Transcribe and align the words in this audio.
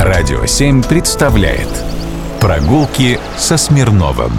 Радио 0.00 0.44
7 0.44 0.82
представляет 0.82 1.68
Прогулки 2.40 3.18
со 3.38 3.56
Смирновым 3.56 4.32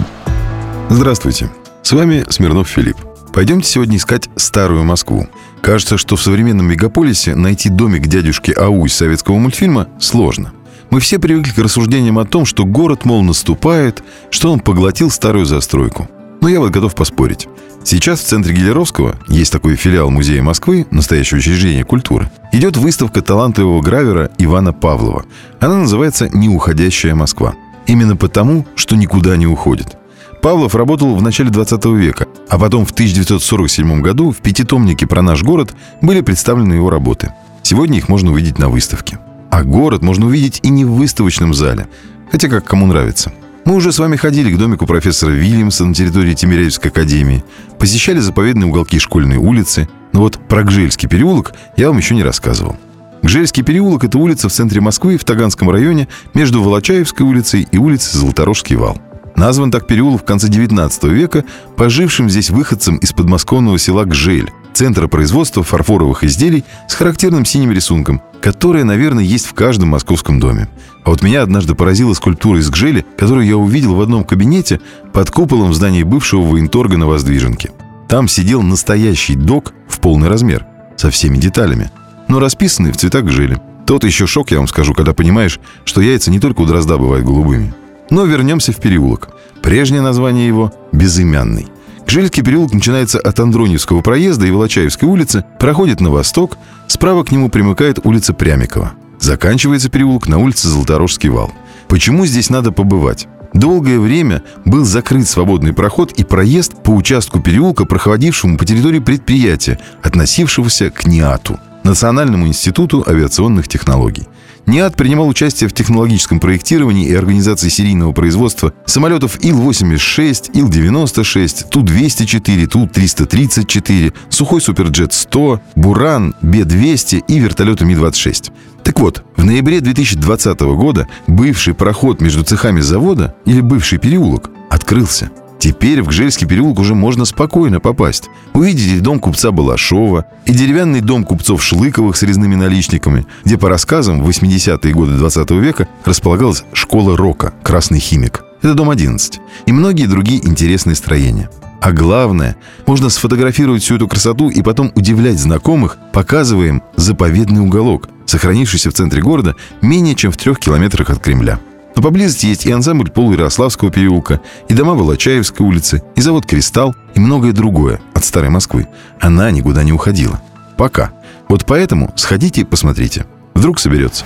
Здравствуйте, 0.90 1.50
с 1.82 1.92
вами 1.92 2.24
Смирнов 2.28 2.68
Филипп. 2.68 2.96
Пойдемте 3.32 3.68
сегодня 3.68 3.96
искать 3.96 4.28
старую 4.36 4.84
Москву. 4.84 5.26
Кажется, 5.62 5.96
что 5.96 6.16
в 6.16 6.22
современном 6.22 6.66
мегаполисе 6.66 7.34
найти 7.34 7.70
домик 7.70 8.06
дядюшки 8.06 8.52
Ау 8.52 8.84
из 8.84 8.94
советского 8.94 9.38
мультфильма 9.38 9.88
сложно. 9.98 10.52
Мы 10.90 11.00
все 11.00 11.18
привыкли 11.18 11.50
к 11.50 11.58
рассуждениям 11.58 12.18
о 12.18 12.26
том, 12.26 12.44
что 12.44 12.64
город, 12.64 13.04
мол, 13.04 13.22
наступает, 13.22 14.04
что 14.30 14.52
он 14.52 14.60
поглотил 14.60 15.10
старую 15.10 15.46
застройку. 15.46 16.08
Но 16.40 16.48
я 16.48 16.60
вот 16.60 16.70
готов 16.70 16.94
поспорить. 16.94 17.48
Сейчас 17.82 18.20
в 18.20 18.24
центре 18.24 18.54
Гелеровского 18.54 19.16
есть 19.28 19.52
такой 19.52 19.76
филиал 19.76 20.10
Музея 20.10 20.42
Москвы, 20.42 20.86
настоящее 20.90 21.38
учреждение 21.38 21.84
культуры. 21.84 22.30
Идет 22.56 22.78
выставка 22.78 23.20
талантливого 23.20 23.82
гравера 23.82 24.30
Ивана 24.38 24.72
Павлова. 24.72 25.26
Она 25.60 25.76
называется 25.76 26.30
«Неуходящая 26.32 27.14
Москва». 27.14 27.54
Именно 27.86 28.16
потому, 28.16 28.64
что 28.76 28.96
никуда 28.96 29.36
не 29.36 29.46
уходит. 29.46 29.98
Павлов 30.40 30.74
работал 30.74 31.14
в 31.14 31.20
начале 31.20 31.50
20 31.50 31.84
века, 31.84 32.28
а 32.48 32.58
потом 32.58 32.86
в 32.86 32.92
1947 32.92 34.00
году 34.00 34.30
в 34.30 34.38
пятитомнике 34.38 35.06
про 35.06 35.20
наш 35.20 35.42
город 35.42 35.74
были 36.00 36.22
представлены 36.22 36.72
его 36.72 36.88
работы. 36.88 37.30
Сегодня 37.62 37.98
их 37.98 38.08
можно 38.08 38.32
увидеть 38.32 38.58
на 38.58 38.70
выставке. 38.70 39.18
А 39.50 39.62
город 39.62 40.00
можно 40.00 40.24
увидеть 40.24 40.60
и 40.62 40.70
не 40.70 40.86
в 40.86 40.92
выставочном 40.92 41.52
зале, 41.52 41.88
хотя 42.32 42.48
как 42.48 42.64
кому 42.64 42.86
нравится– 42.86 43.34
мы 43.66 43.74
уже 43.74 43.90
с 43.90 43.98
вами 43.98 44.14
ходили 44.14 44.54
к 44.54 44.58
домику 44.58 44.86
профессора 44.86 45.32
Вильямса 45.32 45.84
на 45.84 45.92
территории 45.92 46.34
Тимирязевской 46.34 46.92
академии, 46.92 47.42
посещали 47.80 48.20
заповедные 48.20 48.68
уголки 48.68 49.00
школьной 49.00 49.38
улицы, 49.38 49.88
но 50.16 50.22
вот 50.22 50.38
про 50.48 50.62
Гжельский 50.62 51.10
переулок 51.10 51.52
я 51.76 51.88
вам 51.88 51.98
еще 51.98 52.14
не 52.14 52.22
рассказывал. 52.22 52.76
Гжельский 53.22 53.62
переулок– 53.62 54.02
это 54.04 54.16
улица 54.16 54.48
в 54.48 54.52
центре 54.52 54.80
Москвы, 54.80 55.18
в 55.18 55.24
Таганском 55.24 55.68
районе, 55.68 56.08
между 56.32 56.62
Волочаевской 56.62 57.26
улицей 57.26 57.68
и 57.70 57.76
улицей 57.76 58.18
Золоторожский 58.18 58.76
вал. 58.76 58.96
Назван 59.36 59.70
так 59.70 59.86
переулок 59.86 60.22
в 60.22 60.24
конце 60.24 60.48
19 60.48 61.04
века 61.04 61.44
пожившим 61.76 62.30
здесь 62.30 62.48
выходцем 62.48 62.96
из 62.96 63.12
подмосковного 63.12 63.78
села 63.78 64.06
Гжель, 64.06 64.50
центра 64.72 65.06
производства 65.06 65.62
фарфоровых 65.62 66.24
изделий 66.24 66.64
с 66.88 66.94
характерным 66.94 67.44
синим 67.44 67.72
рисунком, 67.72 68.22
которое, 68.40 68.84
наверное, 68.84 69.22
есть 69.22 69.44
в 69.44 69.52
каждом 69.52 69.90
московском 69.90 70.40
доме. 70.40 70.70
А 71.04 71.10
вот 71.10 71.20
меня 71.20 71.42
однажды 71.42 71.74
поразила 71.74 72.14
скульптура 72.14 72.58
из 72.58 72.70
Гжели, 72.70 73.04
которую 73.18 73.46
я 73.46 73.58
увидел 73.58 73.94
в 73.94 74.00
одном 74.00 74.24
кабинете 74.24 74.80
под 75.12 75.30
куполом 75.30 75.72
в 75.72 75.74
здании 75.74 76.04
бывшего 76.04 76.40
военторга 76.40 76.96
на 76.96 77.06
Воздвиженке. 77.06 77.72
Там 78.08 78.28
сидел 78.28 78.62
настоящий 78.62 79.34
док 79.34 79.72
в 79.88 80.00
полный 80.00 80.28
размер, 80.28 80.66
со 80.96 81.10
всеми 81.10 81.38
деталями, 81.38 81.90
но 82.28 82.38
расписанный 82.38 82.92
в 82.92 82.96
цветах 82.96 83.24
Гжели. 83.24 83.60
Тот 83.86 84.04
еще 84.04 84.26
шок, 84.26 84.50
я 84.50 84.58
вам 84.58 84.68
скажу, 84.68 84.94
когда 84.94 85.12
понимаешь, 85.12 85.60
что 85.84 86.00
яйца 86.00 86.30
не 86.30 86.40
только 86.40 86.62
у 86.62 86.66
дрозда 86.66 86.98
бывают 86.98 87.24
голубыми. 87.24 87.72
Но 88.10 88.24
вернемся 88.24 88.72
в 88.72 88.76
переулок. 88.76 89.30
Прежнее 89.62 90.02
название 90.02 90.46
его– 90.46 90.72
Безымянный. 90.92 91.68
Гжельский 92.06 92.44
переулок 92.44 92.72
начинается 92.72 93.18
от 93.18 93.38
Андроньевского 93.40 94.00
проезда 94.00 94.46
и 94.46 94.50
Волочаевской 94.50 95.08
улицы, 95.08 95.44
проходит 95.58 96.00
на 96.00 96.10
восток, 96.10 96.56
справа 96.86 97.24
к 97.24 97.32
нему 97.32 97.48
примыкает 97.48 97.98
улица 98.04 98.32
Прямикова. 98.32 98.92
Заканчивается 99.18 99.88
переулок 99.88 100.28
на 100.28 100.38
улице 100.38 100.68
Золоторожский 100.68 101.30
вал. 101.30 101.52
Почему 101.88 102.26
здесь 102.26 102.48
надо 102.48 102.70
побывать? 102.70 103.26
Долгое 103.56 103.98
время 103.98 104.42
был 104.66 104.84
закрыт 104.84 105.26
свободный 105.26 105.72
проход 105.72 106.12
и 106.12 106.24
проезд 106.24 106.74
по 106.82 106.90
участку 106.90 107.40
переулка, 107.40 107.86
проходившему 107.86 108.58
по 108.58 108.66
территории 108.66 108.98
предприятия, 108.98 109.78
относившегося 110.02 110.90
к 110.90 111.06
НИАТу– 111.06 111.58
Национальному 111.82 112.48
институту 112.48 113.02
авиационных 113.08 113.66
технологий. 113.66 114.28
НИАТ 114.66 114.96
принимал 114.96 115.28
участие 115.28 115.68
в 115.68 115.72
технологическом 115.72 116.40
проектировании 116.40 117.06
и 117.06 117.14
организации 117.14 117.68
серийного 117.68 118.10
производства 118.10 118.72
самолетов 118.84 119.38
Ил-86, 119.40 120.50
Ил-96, 120.54 121.68
Ту-204, 121.70 122.66
Ту-334, 122.66 124.12
Сухой 124.28 124.60
Суперджет-100, 124.60 125.60
Буран, 125.76 126.34
Б-200 126.42 127.24
и 127.28 127.38
вертолеты 127.38 127.84
Ми-26. 127.84 128.50
Так 128.82 128.98
вот, 128.98 129.22
в 129.36 129.44
ноябре 129.44 129.80
2020 129.80 130.60
года 130.60 131.06
бывший 131.28 131.74
проход 131.74 132.20
между 132.20 132.42
цехами 132.42 132.80
завода, 132.80 133.36
или 133.44 133.60
бывший 133.60 133.98
переулок, 133.98 134.50
открылся– 134.68 135.30
Теперь 135.58 136.02
в 136.02 136.08
Гжельский 136.08 136.46
переулок 136.46 136.78
уже 136.78 136.94
можно 136.94 137.24
спокойно 137.24 137.80
попасть. 137.80 138.28
Увидите 138.56 139.00
дом 139.00 139.20
купца 139.20 139.50
Балашова 139.50 140.24
и 140.46 140.52
деревянный 140.52 141.02
дом 141.02 141.24
купцов 141.24 141.62
Шлыковых 141.62 142.16
с 142.16 142.22
резными 142.22 142.54
наличниками, 142.54 143.26
где, 143.44 143.58
по 143.58 143.68
рассказам, 143.68 144.22
в 144.22 144.28
80-е 144.30 144.94
годы 144.94 145.18
20 145.18 145.50
века 145.50 145.86
располагалась 146.06 146.64
школа 146.72 147.18
рока 147.18 147.52
«Красный 147.62 147.98
химик». 147.98 148.44
Это 148.62 148.72
дом 148.72 148.88
11. 148.88 149.40
И 149.66 149.72
многие 149.72 150.06
другие 150.06 150.42
интересные 150.42 150.96
строения. 150.96 151.50
А 151.82 151.92
главное, 151.92 152.56
можно 152.86 153.10
сфотографировать 153.10 153.82
всю 153.82 153.96
эту 153.96 154.08
красоту 154.08 154.48
и 154.48 154.62
потом 154.62 154.90
удивлять 154.94 155.38
знакомых, 155.38 155.98
показывая 156.14 156.68
им 156.68 156.82
заповедный 156.96 157.60
уголок, 157.60 158.08
сохранившийся 158.24 158.90
в 158.90 158.94
центре 158.94 159.20
города 159.20 159.54
менее 159.82 160.14
чем 160.14 160.32
в 160.32 160.38
трех 160.38 160.58
километрах 160.60 161.10
от 161.10 161.18
Кремля. 161.18 161.60
Но 161.94 162.00
поблизости 162.00 162.46
есть 162.46 162.64
и 162.64 162.72
ансамбль 162.72 163.10
Полуярославского 163.10 163.90
переулка, 163.90 164.40
и 164.68 164.74
дома 164.74 164.94
Волочаевской 164.94 165.66
улицы, 165.66 166.02
и 166.14 166.22
завод 166.22 166.46
«Кристалл», 166.46 166.94
и 167.16 167.18
многое 167.20 167.52
другое 167.52 167.98
от 168.14 168.24
старой 168.24 168.50
Москвы. 168.50 168.86
Она 169.20 169.50
никуда 169.50 169.82
не 169.82 169.92
уходила. 169.92 170.40
Пока. 170.76 171.12
Вот 171.48 171.64
поэтому 171.64 172.12
сходите 172.14 172.64
посмотрите. 172.64 173.26
Вдруг 173.54 173.80
соберется. 173.80 174.24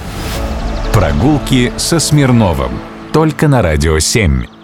Прогулки 0.92 1.72
со 1.76 2.00
Смирновым. 2.00 2.72
Только 3.12 3.46
на 3.46 3.62
«Радио 3.62 3.96
7». 3.96 4.59